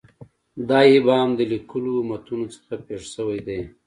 [0.69, 3.59] دا ابهام د لیکلو متونو څخه پېښ شوی دی.